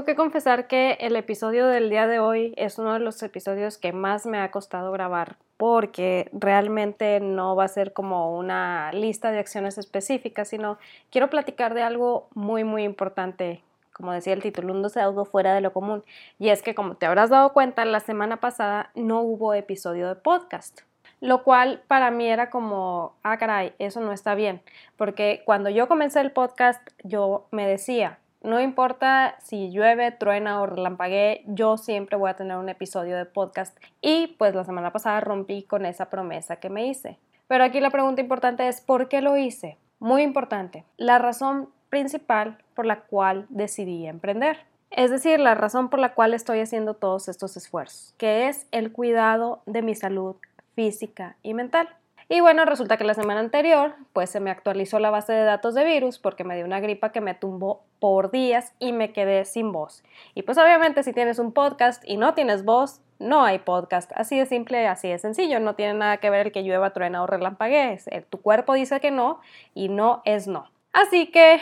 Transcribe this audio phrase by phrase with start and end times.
[0.00, 3.76] tengo que confesar que el episodio del día de hoy es uno de los episodios
[3.76, 9.30] que más me ha costado grabar porque realmente no va a ser como una lista
[9.30, 10.78] de acciones específicas, sino
[11.10, 15.60] quiero platicar de algo muy, muy importante como decía el título, un algo fuera de
[15.60, 16.02] lo común.
[16.38, 20.14] Y es que, como te habrás dado cuenta, la semana pasada no hubo episodio de
[20.14, 20.80] podcast.
[21.20, 24.62] Lo cual para mí era como, ah, caray, eso no está bien.
[24.96, 30.66] Porque cuando yo comencé el podcast, yo me decía, no importa si llueve, truena o
[30.66, 33.76] relampaguee, yo siempre voy a tener un episodio de podcast.
[34.00, 37.18] Y pues la semana pasada rompí con esa promesa que me hice.
[37.48, 39.76] Pero aquí la pregunta importante es, ¿por qué lo hice?
[39.98, 40.84] Muy importante.
[40.96, 44.58] La razón principal por la cual decidí emprender.
[44.90, 48.90] Es decir, la razón por la cual estoy haciendo todos estos esfuerzos, que es el
[48.90, 50.36] cuidado de mi salud
[50.74, 51.88] física y mental.
[52.32, 55.74] Y bueno, resulta que la semana anterior, pues se me actualizó la base de datos
[55.74, 59.44] de virus porque me dio una gripa que me tumbó por días y me quedé
[59.44, 60.04] sin voz.
[60.36, 64.12] Y pues obviamente si tienes un podcast y no tienes voz, no hay podcast.
[64.14, 65.58] Así de simple, así de sencillo.
[65.58, 67.98] No tiene nada que ver el que llueva, truena o relampaguee.
[68.30, 69.40] Tu cuerpo dice que no
[69.74, 70.70] y no es no.
[70.92, 71.60] Así que,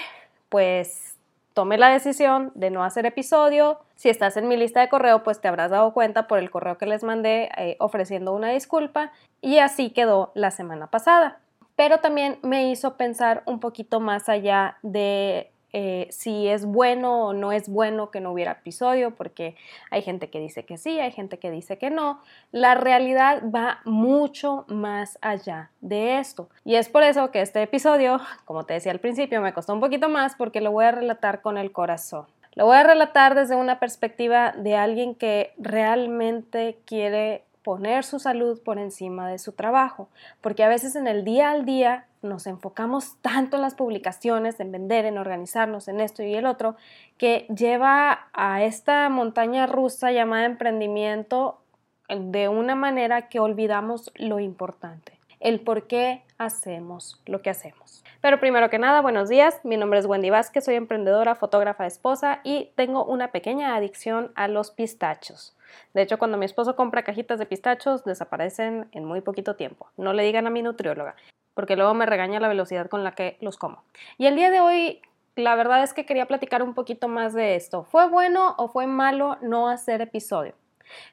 [0.51, 1.18] pues
[1.59, 3.81] tomé la decisión de no hacer episodio.
[3.97, 6.79] Si estás en mi lista de correo, pues te habrás dado cuenta por el correo
[6.79, 11.41] que les mandé eh, ofreciendo una disculpa y así quedó la semana pasada.
[11.75, 17.33] Pero también me hizo pensar un poquito más allá de eh, si es bueno o
[17.33, 19.55] no es bueno que no hubiera episodio, porque
[19.91, 22.21] hay gente que dice que sí, hay gente que dice que no.
[22.53, 26.49] La realidad va mucho más allá de esto.
[26.65, 29.81] Y es por eso que este episodio, como te decía al principio, me costó un
[29.81, 32.27] poquito más porque lo voy a relatar con el corazón.
[32.55, 38.61] Lo voy a relatar desde una perspectiva de alguien que realmente quiere poner su salud
[38.65, 40.09] por encima de su trabajo,
[40.41, 44.73] porque a veces en el día al día nos enfocamos tanto en las publicaciones, en
[44.73, 46.77] vender, en organizarnos, en esto y el otro,
[47.17, 51.61] que lleva a esta montaña rusa llamada emprendimiento
[52.09, 58.03] de una manera que olvidamos lo importante, el por qué hacemos lo que hacemos.
[58.21, 59.61] Pero primero que nada, buenos días.
[59.63, 64.49] Mi nombre es Wendy Vázquez, soy emprendedora, fotógrafa, esposa y tengo una pequeña adicción a
[64.49, 65.55] los pistachos.
[65.95, 69.89] De hecho, cuando mi esposo compra cajitas de pistachos, desaparecen en muy poquito tiempo.
[69.97, 71.15] No le digan a mi nutrióloga
[71.59, 73.83] porque luego me regaña la velocidad con la que los como.
[74.17, 75.03] Y el día de hoy,
[75.35, 77.83] la verdad es que quería platicar un poquito más de esto.
[77.83, 80.55] ¿Fue bueno o fue malo no hacer episodio?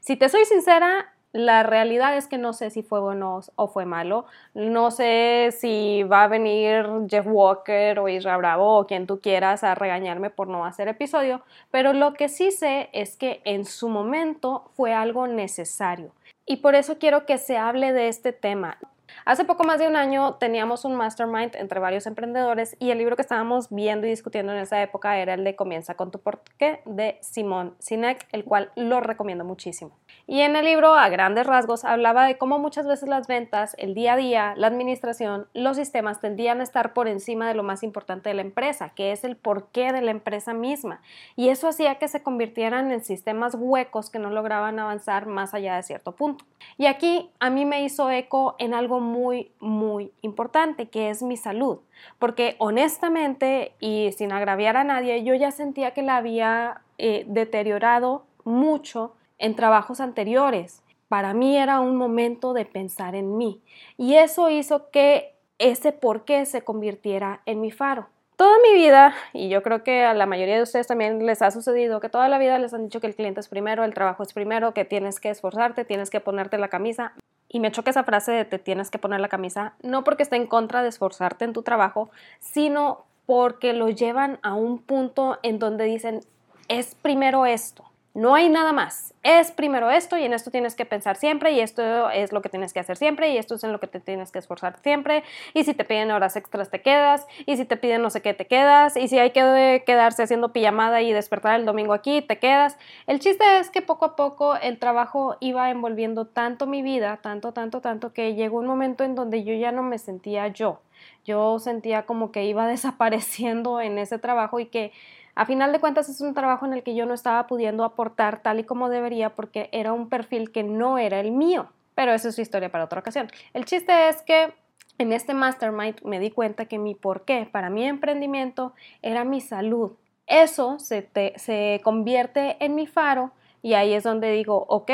[0.01, 3.88] Si te soy sincera, la realidad es que no sé si fue bueno o fue
[3.88, 4.28] malo.
[4.53, 9.63] No sé si va a venir Jeff Walker o Israel Bravo o quien tú quieras
[9.63, 11.41] a regañarme por no hacer episodio,
[11.72, 16.12] pero lo que sí sé es que en su momento fue algo necesario.
[16.45, 18.77] Y por eso quiero que se hable de este tema.
[19.24, 23.16] Hace poco más de un año teníamos un mastermind entre varios emprendedores y el libro
[23.16, 26.81] que estábamos viendo y discutiendo en esa época era el de Comienza con tu porqué
[26.86, 29.92] de Simón Sinek, el cual lo recomiendo muchísimo.
[30.28, 33.94] Y en el libro, a grandes rasgos, hablaba de cómo muchas veces las ventas, el
[33.94, 37.84] día a día, la administración, los sistemas tendían a estar por encima de lo más
[37.84, 41.02] importante de la empresa, que es el porqué de la empresa misma.
[41.36, 45.75] Y eso hacía que se convirtieran en sistemas huecos que no lograban avanzar más allá
[45.75, 46.46] de cierto punto.
[46.78, 51.38] Y aquí a mí me hizo eco en algo muy, muy importante, que es mi
[51.38, 51.80] salud.
[52.20, 58.26] Porque honestamente y sin agraviar a nadie, yo ya sentía que la había eh, deteriorado
[58.44, 60.84] mucho en trabajos anteriores.
[61.08, 63.62] Para mí era un momento de pensar en mí.
[63.98, 68.08] Y eso hizo que ese por qué se convirtiera en mi faro.
[68.36, 71.52] Toda mi vida, y yo creo que a la mayoría de ustedes también les ha
[71.52, 74.24] sucedido, que toda la vida les han dicho que el cliente es primero, el trabajo
[74.24, 77.14] es primero, que tienes que esforzarte, tienes que ponerte la camisa.
[77.56, 80.36] Y me choca esa frase de te tienes que poner la camisa, no porque esté
[80.36, 82.12] en contra de esforzarte en tu trabajo,
[82.42, 86.20] sino porque lo llevan a un punto en donde dicen,
[86.68, 87.86] es primero esto.
[88.16, 89.14] No hay nada más.
[89.24, 92.48] Es primero esto y en esto tienes que pensar siempre y esto es lo que
[92.48, 95.26] tienes que hacer siempre y esto es en lo que te tienes que esforzar siempre
[95.53, 98.34] y si te piden horas extras te quedas y si te piden no sé qué
[98.34, 102.40] te quedas y si hay que quedarse haciendo pijamada y despertar el domingo aquí te
[102.40, 102.78] quedas.
[103.06, 107.51] El chiste es que poco a poco el trabajo iba envolviendo tanto mi vida, tanto,
[107.51, 110.80] tanto, tanto que llegó un momento en donde yo ya no me sentía yo.
[111.25, 114.94] Yo sentía como que iba desapareciendo en ese trabajo y que
[115.36, 118.42] a final de cuentas es un trabajo en el que yo no estaba pudiendo aportar
[118.42, 121.68] tal y como debería porque era un perfil que no era el mío.
[121.94, 123.28] Pero esa es su historia para otra ocasión.
[123.54, 124.54] El chiste es que
[124.98, 129.92] en este mastermind me di cuenta que mi porqué para mi emprendimiento era mi salud.
[130.26, 134.92] Eso se, se convierte en mi faro y ahí es donde digo, ok,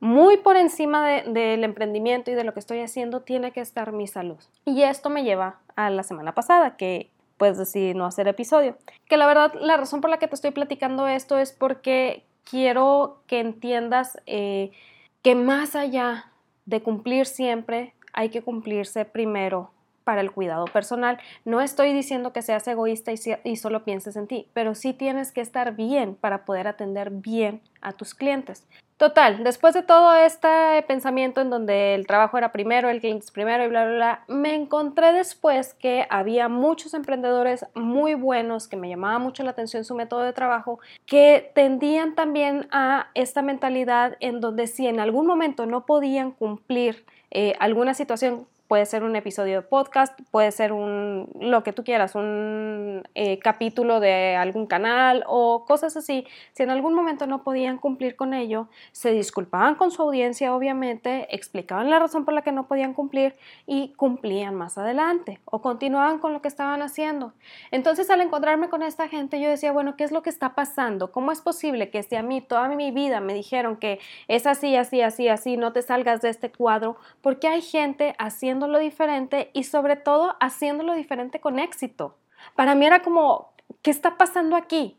[0.00, 4.06] muy por encima del emprendimiento y de lo que estoy haciendo tiene que estar mi
[4.06, 4.38] salud.
[4.64, 8.76] Y esto me lleva a la semana pasada, que pues decidí no hacer episodio.
[9.08, 13.22] Que la verdad, la razón por la que te estoy platicando esto es porque quiero
[13.26, 14.72] que entiendas eh,
[15.22, 16.30] que más allá
[16.66, 19.70] de cumplir siempre, hay que cumplirse primero
[20.04, 21.18] para el cuidado personal.
[21.44, 25.40] No estoy diciendo que seas egoísta y, solo pienses en ti, pero sí tienes que
[25.40, 28.66] estar bien para poder atender bien a tus clientes.
[28.98, 33.30] Total, después de todo este pensamiento en donde el trabajo era primero, el cliente es
[33.30, 38.76] primero y bla, bla, bla, me encontré después que había muchos emprendedores muy buenos, que
[38.76, 44.16] me llamaba mucho la atención su método de trabajo, que tendían también a esta mentalidad
[44.18, 49.16] en donde si en algún momento no podían cumplir eh, alguna situación puede ser un
[49.16, 54.66] episodio de podcast, puede ser un, lo que tú quieras, un eh, capítulo de algún
[54.66, 56.26] canal o cosas así.
[56.52, 61.34] Si en algún momento no podían cumplir con ello, se disculpaban con su audiencia, obviamente,
[61.34, 63.34] explicaban la razón por la que no podían cumplir
[63.66, 67.32] y cumplían más adelante o continuaban con lo que estaban haciendo.
[67.70, 71.10] Entonces, al encontrarme con esta gente, yo decía, bueno, ¿qué es lo que está pasando?
[71.10, 73.98] ¿Cómo es posible que si a mí toda mi vida me dijeron que
[74.28, 76.96] es así, así, así, así, no te salgas de este cuadro?
[77.22, 82.16] Porque hay gente haciendo lo diferente y sobre todo haciéndolo diferente con éxito.
[82.54, 83.52] Para mí era como,
[83.82, 84.96] ¿qué está pasando aquí?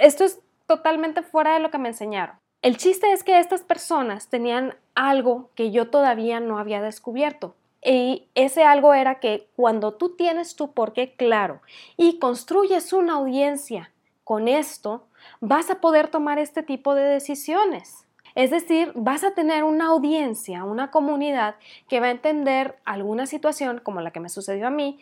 [0.00, 2.36] esto es totalmente fuera de lo que me enseñaron.
[2.60, 7.54] El chiste es que estas personas tenían algo que yo todavía no había descubierto.
[7.82, 11.60] Y ese algo era que cuando tú tienes tu porqué claro
[11.96, 13.92] y construyes una audiencia
[14.24, 15.06] con esto,
[15.40, 18.05] vas a poder tomar este tipo de decisiones.
[18.36, 21.56] Es decir, vas a tener una audiencia, una comunidad
[21.88, 24.98] que va a entender alguna situación como la que me sucedió a mí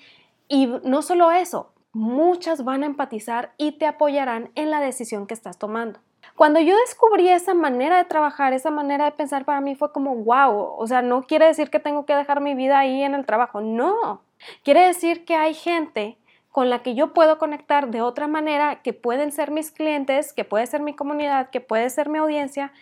[0.48, 5.34] y no solo eso, muchas van a empatizar y te apoyarán en la decisión que
[5.34, 5.98] estás tomando.
[6.36, 10.14] Cuando yo descubrí esa manera de trabajar, esa manera de pensar para mí fue como,
[10.14, 13.26] wow, o sea, no quiere decir que tengo que dejar mi vida ahí en el
[13.26, 14.22] trabajo, no,
[14.62, 16.18] quiere decir que hay gente
[16.52, 20.44] con la que yo puedo conectar de otra manera, que pueden ser mis clientes, que
[20.44, 22.72] puede ser mi comunidad, que puede ser mi audiencia,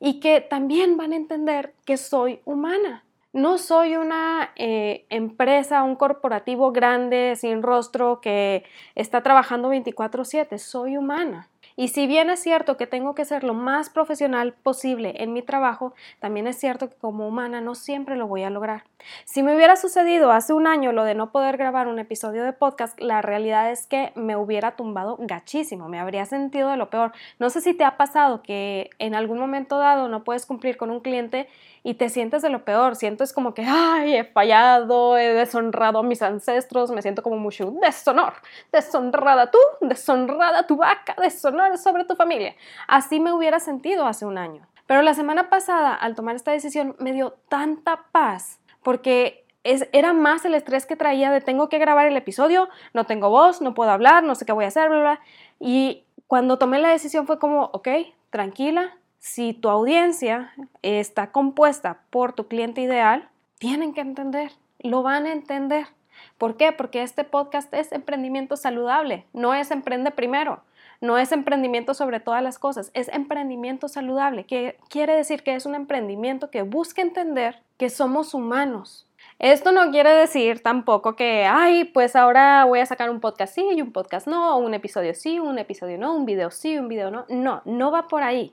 [0.00, 3.04] y que también van a entender que soy humana.
[3.32, 8.64] No soy una eh, empresa, un corporativo grande, sin rostro, que
[8.94, 10.58] está trabajando 24/7.
[10.58, 11.48] Soy humana.
[11.78, 15.42] Y si bien es cierto que tengo que ser lo más profesional posible en mi
[15.42, 18.82] trabajo, también es cierto que como humana no siempre lo voy a lograr.
[19.24, 22.52] Si me hubiera sucedido hace un año lo de no poder grabar un episodio de
[22.52, 27.12] podcast, la realidad es que me hubiera tumbado gachísimo, me habría sentido de lo peor.
[27.38, 30.90] No sé si te ha pasado que en algún momento dado no puedes cumplir con
[30.90, 31.48] un cliente
[31.84, 36.02] y te sientes de lo peor, sientes como que, ay, he fallado, he deshonrado a
[36.02, 38.34] mis ancestros, me siento como mucho deshonor,
[38.72, 42.54] deshonrada tú, deshonrada tu vaca, deshonor sobre tu familia.
[42.86, 44.66] Así me hubiera sentido hace un año.
[44.86, 50.14] Pero la semana pasada, al tomar esta decisión, me dio tanta paz porque es, era
[50.14, 53.74] más el estrés que traía de tengo que grabar el episodio, no tengo voz, no
[53.74, 55.20] puedo hablar, no sé qué voy a hacer, bla, bla.
[55.60, 57.88] Y cuando tomé la decisión fue como, ok,
[58.30, 63.28] tranquila, si tu audiencia está compuesta por tu cliente ideal,
[63.58, 65.86] tienen que entender, lo van a entender.
[66.38, 66.72] ¿Por qué?
[66.72, 70.62] Porque este podcast es emprendimiento saludable, no es emprende primero,
[71.00, 75.66] no es emprendimiento sobre todas las cosas, es emprendimiento saludable, que quiere decir que es
[75.66, 79.06] un emprendimiento que busca entender que somos humanos.
[79.38, 83.64] Esto no quiere decir tampoco que, ay, pues ahora voy a sacar un podcast sí
[83.72, 87.12] y un podcast no, un episodio sí, un episodio no, un video sí, un video
[87.12, 87.24] no.
[87.28, 88.52] No, no va por ahí.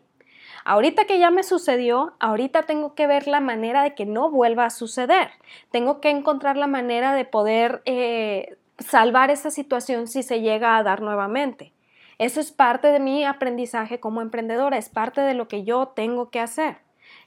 [0.63, 4.65] Ahorita que ya me sucedió, ahorita tengo que ver la manera de que no vuelva
[4.65, 5.29] a suceder.
[5.71, 10.83] Tengo que encontrar la manera de poder eh, salvar esa situación si se llega a
[10.83, 11.71] dar nuevamente.
[12.17, 16.29] Eso es parte de mi aprendizaje como emprendedora, es parte de lo que yo tengo
[16.29, 16.77] que hacer.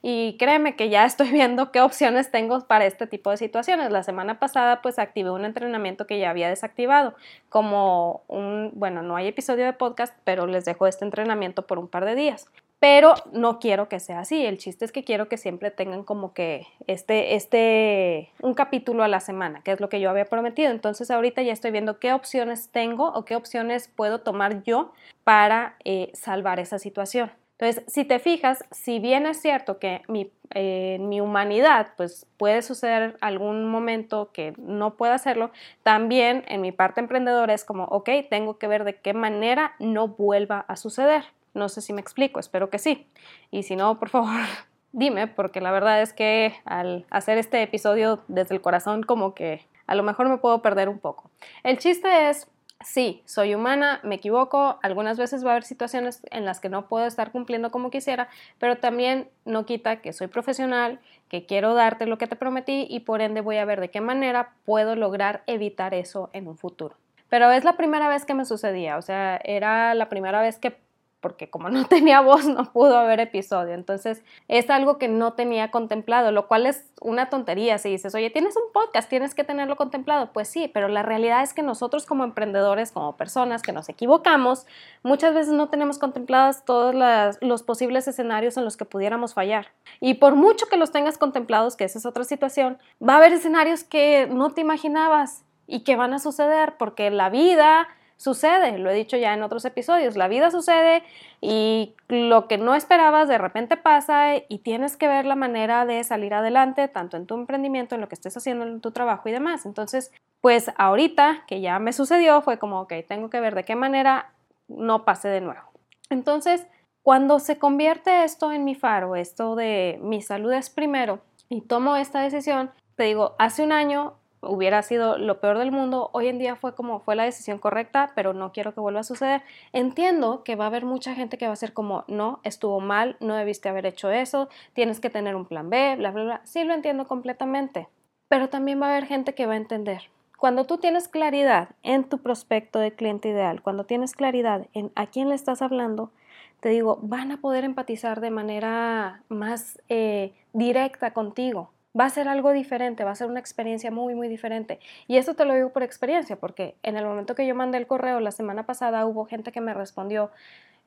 [0.03, 3.91] Y créeme que ya estoy viendo qué opciones tengo para este tipo de situaciones.
[3.91, 7.15] La semana pasada pues activé un entrenamiento que ya había desactivado,
[7.49, 11.89] como un, bueno, no hay episodio de podcast, pero les dejo este entrenamiento por un
[11.89, 14.45] par de días pero no quiero que sea así.
[14.45, 19.09] El chiste es que quiero que siempre tengan como que este, este, un capítulo a
[19.09, 20.71] la semana, que es lo que yo había prometido.
[20.71, 24.93] Entonces ahorita ya estoy viendo qué opciones tengo o qué opciones puedo tomar yo
[25.25, 27.33] para eh, salvar esa situación.
[27.61, 32.63] Entonces, si te fijas, si bien es cierto que mi, eh, mi humanidad, pues puede
[32.63, 35.51] suceder algún momento que no pueda hacerlo,
[35.83, 40.07] también en mi parte emprendedora es como, ok, tengo que ver de qué manera no
[40.07, 41.25] vuelva a suceder.
[41.55, 43.07] No sé si me explico, espero que sí.
[43.51, 44.41] Y si no, por favor,
[44.93, 49.67] dime, porque la verdad es que al hacer este episodio desde el corazón, como que
[49.87, 51.31] a lo mejor me puedo perder un poco.
[51.65, 52.47] El chiste es,
[52.85, 56.87] sí, soy humana, me equivoco, algunas veces va a haber situaciones en las que no
[56.87, 58.29] puedo estar cumpliendo como quisiera,
[58.59, 63.01] pero también no quita que soy profesional, que quiero darte lo que te prometí y
[63.01, 66.95] por ende voy a ver de qué manera puedo lograr evitar eso en un futuro.
[67.29, 70.77] Pero es la primera vez que me sucedía, o sea, era la primera vez que
[71.21, 73.75] porque como no tenía voz no pudo haber episodio.
[73.75, 77.79] Entonces es algo que no tenía contemplado, lo cual es una tontería.
[77.79, 80.33] Si dices, oye, tienes un podcast, tienes que tenerlo contemplado.
[80.33, 84.67] Pues sí, pero la realidad es que nosotros como emprendedores, como personas que nos equivocamos,
[85.03, 86.95] muchas veces no tenemos contemplados todos
[87.41, 89.69] los posibles escenarios en los que pudiéramos fallar.
[90.01, 93.33] Y por mucho que los tengas contemplados, que esa es otra situación, va a haber
[93.33, 98.91] escenarios que no te imaginabas y que van a suceder porque la vida sucede, lo
[98.91, 101.03] he dicho ya en otros episodios, la vida sucede
[101.41, 106.05] y lo que no esperabas de repente pasa y tienes que ver la manera de
[106.05, 109.33] salir adelante, tanto en tu emprendimiento, en lo que estés haciendo en tu trabajo y
[109.33, 109.65] demás.
[109.65, 113.77] Entonces, pues ahorita que ya me sucedió, fue como, ok, tengo que ver de qué
[113.77, 114.33] manera
[114.67, 115.63] no pase de nuevo.
[116.11, 116.67] Entonces,
[117.03, 121.97] cuando se convierte esto en mi faro, esto de mi salud es primero, y tomo
[121.97, 126.39] esta decisión, te digo, hace un año hubiera sido lo peor del mundo, hoy en
[126.39, 129.43] día fue como fue la decisión correcta, pero no quiero que vuelva a suceder.
[129.73, 133.17] Entiendo que va a haber mucha gente que va a ser como, no, estuvo mal,
[133.21, 136.41] no debiste haber hecho eso, tienes que tener un plan B, bla, bla, bla.
[136.45, 137.89] Sí lo entiendo completamente,
[138.29, 140.03] pero también va a haber gente que va a entender.
[140.37, 145.07] Cuando tú tienes claridad en tu prospecto de cliente ideal, cuando tienes claridad en a
[145.07, 146.13] quién le estás hablando,
[146.61, 152.29] te digo, van a poder empatizar de manera más eh, directa contigo va a ser
[152.29, 154.79] algo diferente, va a ser una experiencia muy, muy diferente.
[155.07, 157.87] Y esto te lo digo por experiencia, porque en el momento que yo mandé el
[157.87, 160.31] correo la semana pasada hubo gente que me respondió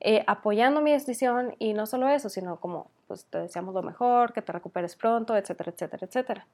[0.04, 4.32] eh, apoyando mi decisión y no solo eso, sino como, pues te deseamos lo mejor,
[4.32, 6.46] que te recuperes pronto, etcétera, etcétera, etcétera.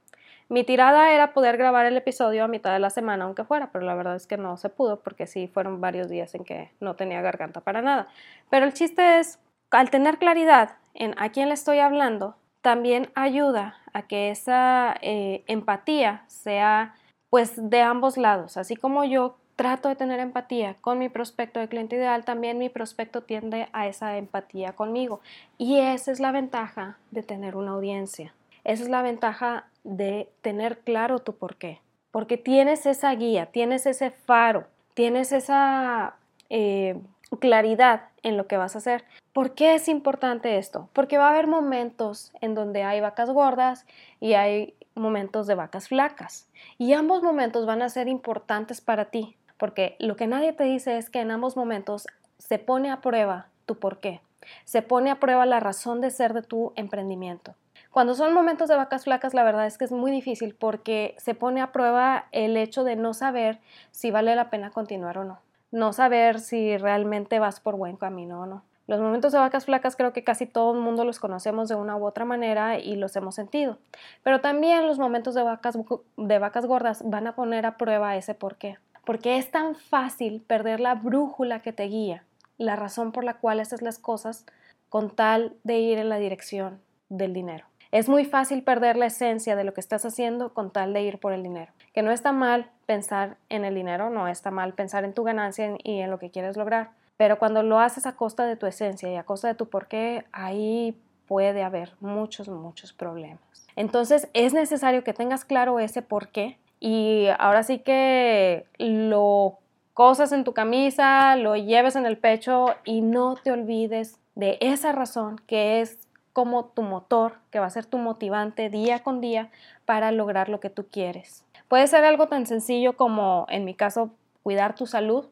[0.51, 3.87] Mi tirada era poder grabar el episodio a mitad de la semana, aunque fuera, pero
[3.87, 6.95] la verdad es que no se pudo porque sí fueron varios días en que no
[6.95, 8.09] tenía garganta para nada.
[8.51, 9.39] Pero el chiste es,
[9.71, 15.45] al tener claridad en a quién le estoy hablando, también ayuda a que esa eh,
[15.47, 16.95] empatía sea
[17.31, 18.57] pues de ambos lados.
[18.57, 22.69] Así como yo trato de tener empatía con mi prospecto de cliente ideal, también mi
[22.69, 25.21] prospecto tiende a esa empatía conmigo.
[25.59, 28.33] Y esa es la ventaja de tener una audiencia.
[28.65, 31.81] Esa es la ventaja de tener claro tu por qué.
[32.11, 36.15] Porque tienes esa guía, tienes ese faro, tienes esa
[36.51, 37.01] eh,
[37.41, 39.05] claridad en lo que vas a hacer.
[39.39, 40.89] ¿Por qué es importante esto?
[40.93, 43.87] Porque va a haber momentos en donde hay vacas gordas
[44.19, 46.49] y hay momentos de vacas flacas.
[46.77, 50.99] Y ambos momentos van a ser importantes para ti, porque lo que nadie te dice
[50.99, 54.21] es que en ambos momentos se pone a prueba tu por qué.
[54.65, 57.55] Se pone a prueba la razón de ser de tu emprendimiento.
[57.93, 61.37] Cuando son momentos de vacas flacas, la verdad es que es muy difícil porque se
[61.37, 63.61] pone a prueba el hecho de no saber
[63.93, 65.39] si vale la pena continuar o no
[65.71, 68.63] no saber si realmente vas por buen camino o no.
[68.89, 71.95] Los momentos de vacas flacas creo que casi todo el mundo los conocemos de una
[71.99, 73.77] u otra manera y los hemos sentido.
[74.23, 75.79] Pero también los momentos de vacas,
[76.17, 78.79] de vacas gordas van a poner a prueba ese por qué.
[79.05, 82.25] Porque es tan fácil perder la brújula que te guía,
[82.57, 84.47] la razón por la cual haces las cosas
[84.89, 86.81] con tal de ir en la dirección
[87.11, 87.67] del dinero.
[87.91, 91.19] Es muy fácil perder la esencia de lo que estás haciendo con tal de ir
[91.19, 91.73] por el dinero.
[91.93, 95.77] Que no está mal pensar en el dinero, no está mal pensar en tu ganancia
[95.85, 96.97] y en lo que quieres lograr.
[97.19, 100.25] Pero cuando lo haces a costa de tu esencia y a costa de tu porqué,
[100.33, 100.97] ahí
[101.27, 103.41] puede haber muchos, muchos problemas.
[103.77, 109.59] Entonces es necesario que tengas claro ese porqué y ahora sí que lo
[109.95, 114.93] cosas en tu camisa, lo lleves en el pecho y no te olvides de esa
[114.93, 115.99] razón que es
[116.33, 119.51] como tu motor, que va a ser tu motivante día con día
[119.85, 121.45] para lograr lo que tú quieres.
[121.67, 124.11] Puede ser algo tan sencillo como, en mi caso,
[124.45, 125.27] cuidar tu salud.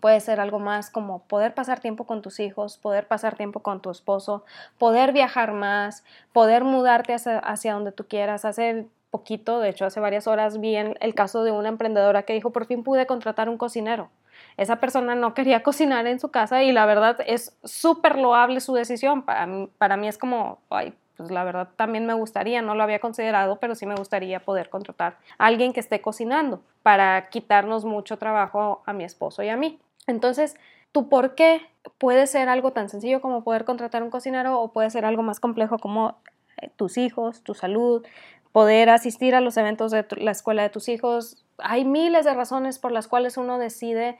[0.00, 3.80] Puede ser algo más como poder pasar tiempo con tus hijos, poder pasar tiempo con
[3.82, 4.44] tu esposo,
[4.78, 8.44] poder viajar más, poder mudarte hacia, donde tú quieras.
[8.46, 12.50] Hace poquito, de hecho hace varias horas, vi el caso de una emprendedora que dijo,
[12.50, 14.10] por fin pude contratar un cocinero.
[14.56, 18.74] Esa persona no quería cocinar en su casa y la verdad es súper loable su
[18.74, 19.22] decisión.
[19.22, 22.82] Para mí, para mí es como, ay, pues la verdad también me gustaría, no lo
[22.82, 27.84] había considerado, pero sí me gustaría poder contratar a alguien que esté cocinando para quitarnos
[27.84, 29.78] mucho trabajo a mi esposo y a mí.
[30.06, 30.56] Entonces,
[30.92, 31.62] tu por qué
[31.98, 35.40] puede ser algo tan sencillo como poder contratar un cocinero o puede ser algo más
[35.40, 36.16] complejo como
[36.60, 38.04] eh, tus hijos, tu salud,
[38.52, 41.44] poder asistir a los eventos de la escuela de tus hijos.
[41.58, 44.18] Hay miles de razones por las cuales uno decide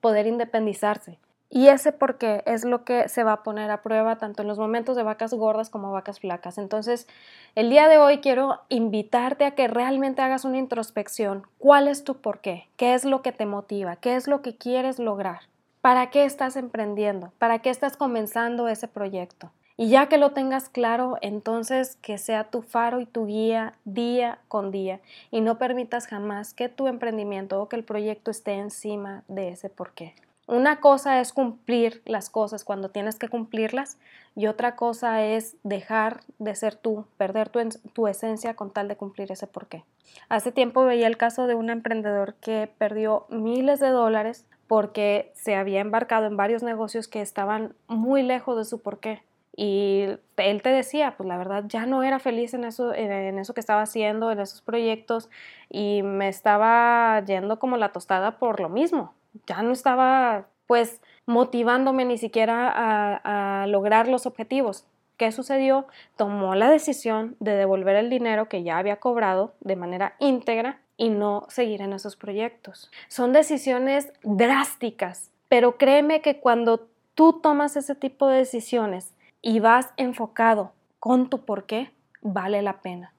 [0.00, 1.18] poder independizarse.
[1.54, 4.48] Y ese por qué es lo que se va a poner a prueba tanto en
[4.48, 6.56] los momentos de vacas gordas como vacas flacas.
[6.56, 7.06] Entonces,
[7.54, 11.46] el día de hoy quiero invitarte a que realmente hagas una introspección.
[11.58, 12.68] ¿Cuál es tu por qué?
[12.78, 13.96] ¿Qué es lo que te motiva?
[13.96, 15.40] ¿Qué es lo que quieres lograr?
[15.82, 17.32] ¿Para qué estás emprendiendo?
[17.36, 19.50] ¿Para qué estás comenzando ese proyecto?
[19.76, 24.38] Y ya que lo tengas claro, entonces que sea tu faro y tu guía día
[24.48, 29.22] con día y no permitas jamás que tu emprendimiento o que el proyecto esté encima
[29.28, 30.14] de ese porqué.
[30.48, 33.98] Una cosa es cumplir las cosas cuando tienes que cumplirlas
[34.34, 37.60] y otra cosa es dejar de ser tú, perder tu,
[37.92, 39.84] tu, esencia con tal de cumplir ese porqué.
[40.28, 45.54] Hace tiempo veía el caso de un emprendedor que perdió miles de dólares porque se
[45.54, 49.22] había embarcado en varios negocios que estaban muy lejos de su porqué.
[49.54, 50.06] Y
[50.38, 53.60] él te decía, pues la verdad ya no era feliz en eso, en eso que
[53.60, 55.28] estaba haciendo, en esos proyectos,
[55.68, 59.12] y me estaba yendo como la tostada por lo mismo.
[59.46, 64.86] Ya no estaba pues motivándome ni siquiera a, a lograr los objetivos.
[65.16, 65.86] ¿Qué sucedió?
[66.16, 71.10] Tomó la decisión de devolver el dinero que ya había cobrado de manera íntegra y
[71.10, 72.90] no seguir en esos proyectos.
[73.08, 79.90] Son decisiones drásticas, pero créeme que cuando tú tomas ese tipo de decisiones y vas
[79.96, 83.12] enfocado con tu por qué, vale la pena.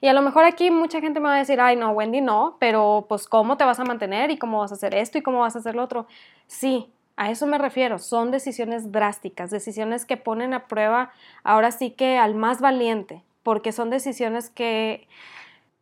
[0.00, 2.56] Y a lo mejor aquí mucha gente me va a decir, ay, no, Wendy, no,
[2.58, 5.40] pero pues cómo te vas a mantener y cómo vas a hacer esto y cómo
[5.40, 6.06] vas a hacer lo otro.
[6.46, 11.10] Sí, a eso me refiero, son decisiones drásticas, decisiones que ponen a prueba
[11.42, 15.08] ahora sí que al más valiente, porque son decisiones que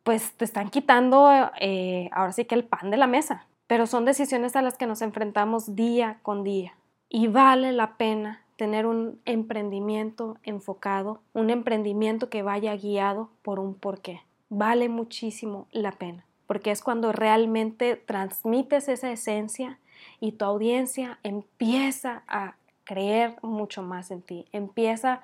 [0.02, 4.06] pues te están quitando eh, ahora sí que el pan de la mesa, pero son
[4.06, 6.72] decisiones a las que nos enfrentamos día con día
[7.10, 13.74] y vale la pena tener un emprendimiento enfocado, un emprendimiento que vaya guiado por un
[13.74, 14.22] porqué.
[14.48, 19.78] Vale muchísimo la pena, porque es cuando realmente transmites esa esencia
[20.20, 25.20] y tu audiencia empieza a creer mucho más en ti, empieza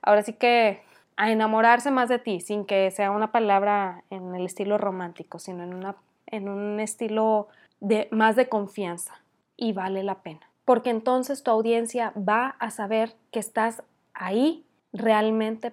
[0.00, 0.82] ahora sí que
[1.16, 5.62] a enamorarse más de ti, sin que sea una palabra en el estilo romántico, sino
[5.62, 7.48] en, una, en un estilo
[7.80, 9.14] de, más de confianza
[9.56, 15.70] y vale la pena porque entonces tu audiencia va a saber que estás ahí realmente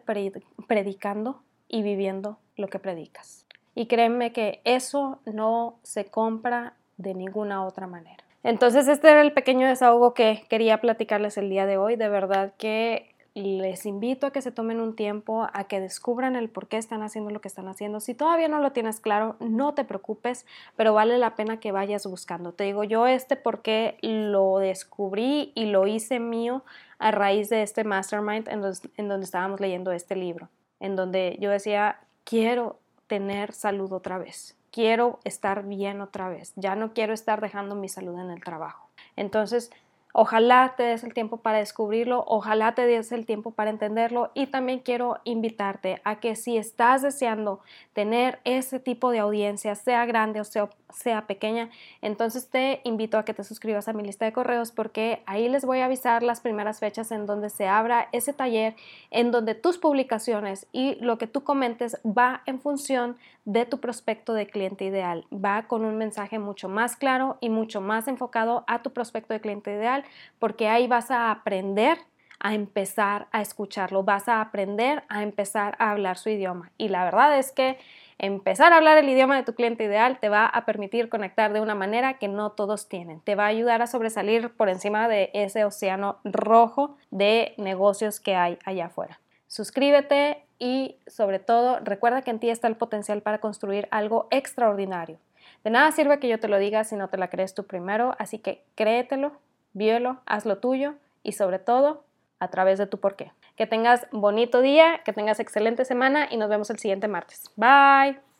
[0.67, 3.45] predicando y viviendo lo que predicas.
[3.75, 8.23] Y créeme que eso no se compra de ninguna otra manera.
[8.43, 11.95] Entonces este era el pequeño desahogo que quería platicarles el día de hoy.
[11.95, 16.49] De verdad que les invito a que se tomen un tiempo, a que descubran el
[16.49, 18.01] por qué están haciendo lo que están haciendo.
[18.01, 22.05] Si todavía no lo tienes claro, no te preocupes, pero vale la pena que vayas
[22.05, 22.51] buscando.
[22.51, 26.63] Te digo, yo este por qué lo descubrí y lo hice mío
[26.99, 28.63] a raíz de este mastermind en
[28.97, 34.57] en donde estábamos leyendo este libro, en donde yo decía, quiero tener salud otra vez,
[34.71, 38.89] quiero estar bien otra vez, ya no quiero estar dejando mi salud en el trabajo.
[39.15, 39.71] Entonces,
[40.13, 44.47] Ojalá te des el tiempo para descubrirlo, ojalá te des el tiempo para entenderlo y
[44.47, 47.61] también quiero invitarte a que si estás deseando
[47.93, 51.69] tener ese tipo de audiencia, sea grande o sea, pequeña,
[52.01, 55.63] entonces te invito a que te suscribas a mi lista de correos porque ahí les
[55.63, 58.75] voy a avisar las primeras fechas en donde se abra ese taller,
[59.09, 64.33] en donde tus publicaciones y lo que tú comentes va en función de tu prospecto
[64.33, 68.81] de cliente ideal, va con un mensaje mucho más claro y mucho más enfocado a
[68.81, 70.03] tu prospecto de cliente ideal
[70.39, 71.97] porque ahí vas a aprender
[72.41, 76.71] a empezar a escucharlo, vas a aprender a empezar a hablar su idioma.
[76.77, 77.77] Y la verdad es que
[78.17, 81.61] empezar a hablar el idioma de tu cliente ideal te va a permitir conectar de
[81.61, 83.21] una manera que no todos tienen.
[83.21, 88.35] Te va a ayudar a sobresalir por encima de ese océano rojo de negocios que
[88.35, 89.19] hay allá afuera.
[89.47, 95.17] Suscríbete y sobre todo recuerda que en ti está el potencial para construir algo extraordinario.
[95.63, 98.13] De nada sirve que yo te lo diga si no te la crees tú primero,
[98.19, 99.31] así que créetelo,
[99.73, 100.93] vívelo, hazlo tuyo
[101.23, 102.03] y sobre todo
[102.39, 103.31] a través de tu porqué.
[103.55, 107.51] Que tengas bonito día, que tengas excelente semana y nos vemos el siguiente martes.
[107.55, 108.30] Bye.